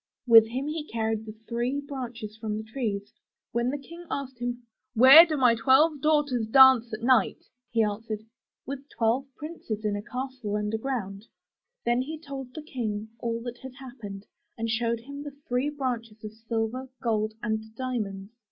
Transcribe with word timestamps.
With 0.25 0.47
him 0.47 0.65
he 0.67 0.83
carried 0.87 1.27
the 1.27 1.35
three 1.47 1.79
branches 1.79 2.35
from 2.35 2.57
the 2.57 2.63
trees. 2.63 3.13
When 3.51 3.69
the 3.69 3.77
King 3.77 4.07
asked 4.09 4.39
him, 4.39 4.63
* 4.79 4.93
'Where 4.95 5.27
do 5.27 5.37
my 5.37 5.53
twelve 5.53 6.01
daughters 6.01 6.47
dance 6.47 6.91
at 6.91 7.03
night?'* 7.03 7.43
he 7.69 7.83
answered, 7.83 8.23
''With 8.67 8.89
twelve 8.89 9.27
princes 9.37 9.85
in 9.85 9.95
a 9.95 10.01
castle 10.01 10.55
underground.'' 10.55 11.27
Then 11.85 12.01
he 12.01 12.17
told 12.17 12.55
the 12.55 12.63
King 12.63 13.09
all 13.19 13.41
that 13.43 13.59
had 13.59 13.75
happened, 13.75 14.25
and 14.57 14.71
showed 14.71 15.01
him 15.01 15.21
the 15.21 15.37
three 15.47 15.69
branches 15.69 16.23
of 16.23 16.33
silver, 16.33 16.89
gold 17.03 17.35
and 17.43 17.63
diamonds. 17.75 18.31